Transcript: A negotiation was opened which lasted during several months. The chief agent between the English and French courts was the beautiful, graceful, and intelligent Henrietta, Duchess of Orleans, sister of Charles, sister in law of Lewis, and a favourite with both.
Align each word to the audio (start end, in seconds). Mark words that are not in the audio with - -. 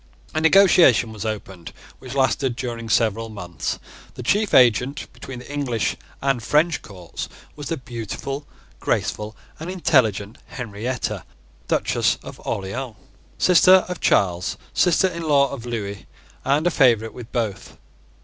A 0.33 0.41
negotiation 0.41 1.13
was 1.13 1.25
opened 1.25 1.71
which 1.99 2.15
lasted 2.15 2.55
during 2.55 2.89
several 2.89 3.29
months. 3.29 3.77
The 4.15 4.23
chief 4.23 4.51
agent 4.51 5.05
between 5.13 5.37
the 5.37 5.53
English 5.53 5.95
and 6.23 6.41
French 6.41 6.81
courts 6.81 7.29
was 7.55 7.67
the 7.67 7.77
beautiful, 7.77 8.47
graceful, 8.79 9.35
and 9.59 9.69
intelligent 9.69 10.39
Henrietta, 10.47 11.23
Duchess 11.67 12.17
of 12.23 12.41
Orleans, 12.43 12.95
sister 13.37 13.85
of 13.87 14.01
Charles, 14.01 14.57
sister 14.73 15.05
in 15.07 15.21
law 15.21 15.51
of 15.51 15.67
Lewis, 15.67 15.99
and 16.43 16.65
a 16.65 16.71
favourite 16.71 17.13
with 17.13 17.31
both. 17.31 17.77